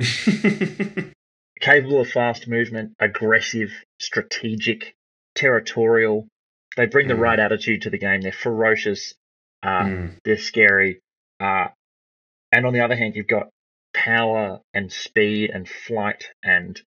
[1.60, 4.94] capable of fast movement, aggressive, strategic,
[5.34, 6.26] territorial.
[6.76, 7.20] They bring the Mm.
[7.20, 8.22] right attitude to the game.
[8.22, 9.14] They're ferocious.
[9.62, 10.18] Uh, Mm.
[10.24, 11.00] They're scary.
[11.38, 11.68] Uh,
[12.52, 13.48] and on the other hand, you've got
[13.94, 16.80] power and speed and flight and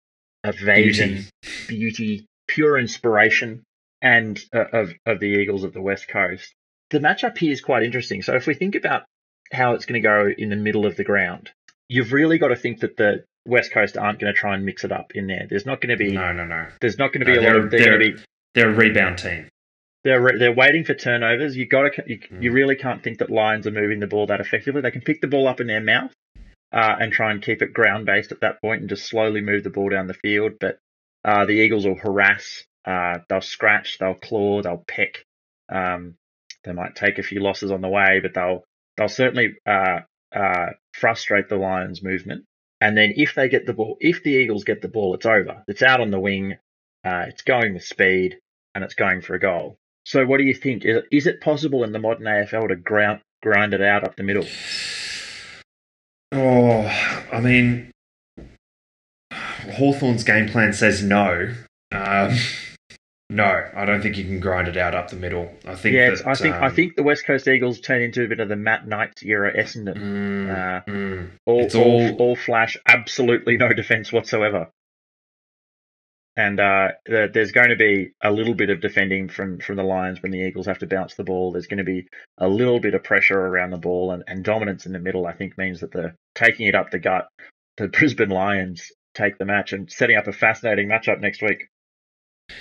[0.44, 1.66] evasion, Beauty.
[1.68, 3.62] beauty, pure inspiration,
[4.02, 6.52] and uh, of of the Eagles of the West Coast.
[6.90, 8.22] The matchup here is quite interesting.
[8.22, 9.04] So if we think about
[9.52, 11.50] how it's going to go in the middle of the ground,
[11.88, 14.84] you've really got to think that the West Coast aren't going to try and mix
[14.84, 15.46] it up in there.
[15.48, 16.66] There's not going to be No, no, no.
[16.80, 18.22] there's not going to No, be a lot of they're they're- be
[18.54, 19.48] They're a rebound team.
[20.04, 21.56] They're re- they're waiting for turnovers.
[21.56, 22.42] You got to you, Mm.
[22.42, 24.80] you really can't think that Lions are moving the ball that effectively.
[24.80, 26.12] They can pick the ball up in their mouth
[26.72, 29.64] uh, and try and keep it ground based at that point and just slowly move
[29.64, 30.52] the ball down the field.
[30.60, 30.78] But
[31.24, 32.64] uh, the Eagles will harass.
[32.84, 33.98] Uh, they'll scratch.
[33.98, 34.62] They'll claw.
[34.62, 35.24] They'll peck.
[35.68, 36.14] Um,
[36.64, 38.64] they might take a few losses on the way, but they'll
[38.96, 40.00] they'll certainly uh,
[40.34, 42.44] uh, frustrate the Lions' movement.
[42.80, 45.62] And then if they get the ball, if the Eagles get the ball, it's over.
[45.68, 46.56] It's out on the wing.
[47.04, 48.38] Uh, it's going with speed
[48.74, 49.76] and it's going for a goal.
[50.10, 50.84] So, what do you think?
[50.84, 54.16] Is it, is it possible in the modern AFL to ground, grind it out up
[54.16, 54.44] the middle?
[56.32, 56.80] Oh,
[57.32, 57.92] I mean,
[59.32, 61.54] Hawthorn's game plan says no.
[61.92, 62.36] Um,
[63.30, 65.48] no, I don't think you can grind it out up the middle.
[65.64, 68.24] I think yeah, that, I think I um, think the West Coast Eagles turn into
[68.24, 69.96] a bit of the Matt Knights era Essendon.
[69.96, 71.30] mm, Uh, mm.
[71.46, 74.70] all, it's all, all- all flash, absolutely no defense whatsoever.
[76.40, 80.22] And uh, there's going to be a little bit of defending from, from the Lions
[80.22, 81.53] when the Eagles have to bounce the ball.
[81.53, 82.07] There's going to be
[82.38, 85.26] a little bit of pressure around the ball, and, and dominance in the middle.
[85.26, 87.29] I think means that the taking it up the gut,
[87.76, 91.66] the Brisbane Lions take the match and setting up a fascinating matchup next week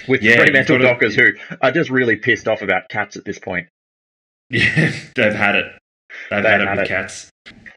[0.10, 3.68] with Yeah, Fremantle Dockers, who are just really pissed off about cats at this point.
[4.52, 5.66] Yeah, they've had it.
[6.32, 6.88] They've, They've had it had with it.
[6.90, 7.30] cats.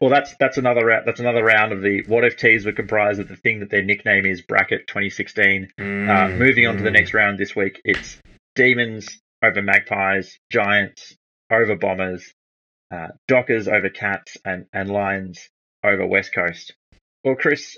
[0.03, 3.29] Well, that's that's another that's another round of the what if teas were comprised of
[3.29, 5.69] the thing that their nickname is bracket 2016.
[5.79, 6.95] Uh, Mm, moving on to the mm.
[6.95, 8.17] next round this week, it's
[8.53, 11.15] Demons over Magpies, Giants
[11.49, 12.33] over Bombers,
[12.91, 15.47] uh, Dockers over Cats, and and Lions
[15.85, 16.73] over West Coast.
[17.23, 17.77] Well, Chris,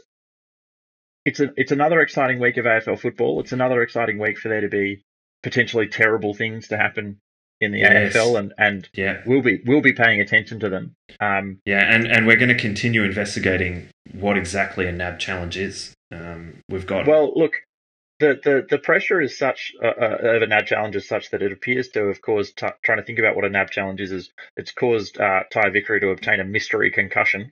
[1.25, 3.39] it's a it's another exciting week of AFL football.
[3.39, 5.03] It's another exciting week for there to be
[5.43, 7.19] potentially terrible things to happen
[7.61, 8.13] in the Yes.
[8.15, 10.93] AFL, and and Yeah, we'll be we'll be paying attention to them.
[11.19, 15.93] Um, yeah, and, and we're going to continue investigating what exactly a NAB challenge is.
[16.11, 17.53] Um, we've got Well, look,
[18.19, 21.41] the, the, the pressure is such uh, uh, of a NAB challenge is such that
[21.41, 24.11] it appears to have caused t- trying to think about what a NAB challenge is.
[24.11, 27.51] is it's caused uh, Ty Vickery to obtain a mystery concussion.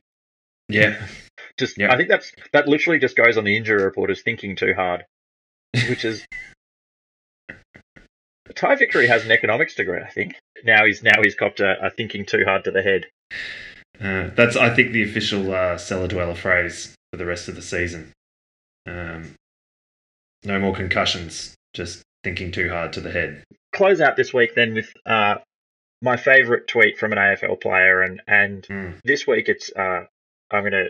[0.69, 1.01] yeah,
[1.57, 1.91] Just, Yeah.
[1.91, 5.05] I think that's that literally just goes on the injury report as thinking too hard,
[5.89, 6.25] which is.
[8.55, 10.35] Ty Vickery has an economics degree, I think.
[10.63, 13.05] Now he's now he's copped a, a thinking too hard to the head.
[14.01, 17.61] Uh, that's, I think, the official uh, cellar dweller phrase for the rest of the
[17.61, 18.11] season.
[18.87, 19.35] Um,
[20.43, 23.43] no more concussions, just thinking too hard to the head.
[23.73, 25.35] Close out this week then with uh,
[26.01, 28.93] my favourite tweet from an AFL player, and and Mm.
[29.03, 30.05] this week it's uh,
[30.51, 30.85] I'm gonna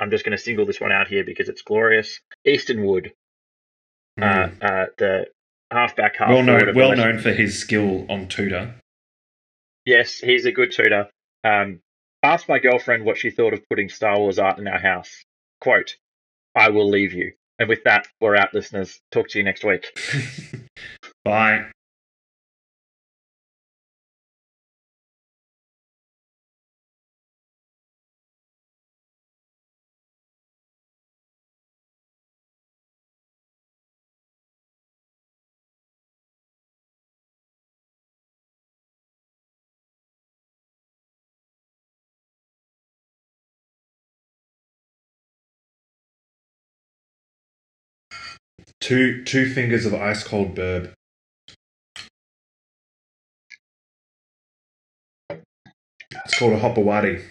[0.00, 2.20] I'm just gonna single this one out here because it's glorious.
[2.44, 3.12] Easton Wood,
[4.18, 4.62] Mm.
[4.62, 5.26] uh, uh, the
[5.70, 8.74] halfback, half well known, well known for his skill on tutor.
[9.84, 11.08] Yes, he's a good tutor.
[11.44, 11.80] Um,
[12.22, 15.24] asked my girlfriend what she thought of putting Star Wars art in our house.
[15.60, 15.96] Quote:
[16.54, 19.00] "I will leave you." And with that, we're out, listeners.
[19.12, 19.86] Talk to you next week.
[21.24, 21.70] Bye.
[48.80, 50.92] Two two fingers of ice cold burb.
[56.24, 57.22] It's called a hopawati.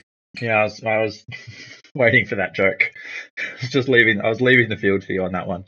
[0.42, 1.26] Yeah, I was, I was
[1.96, 2.92] waiting for that joke.
[3.40, 4.22] I was just leaving.
[4.22, 5.66] I was leaving the field for you on that one.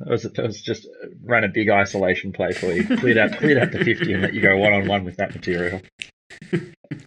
[0.00, 2.84] That was, that was just uh, ran a big isolation play for you.
[2.84, 5.34] Cleared out, cleared out the fifty, and let you go one on one with that
[5.34, 5.80] material.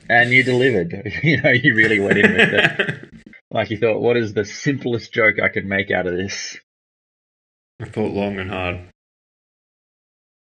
[0.10, 0.94] And you delivered.
[1.24, 3.10] You know, you really went in with it.
[3.50, 6.58] Like you thought, what is the simplest joke I could make out of this?
[7.82, 8.91] I thought long and hard.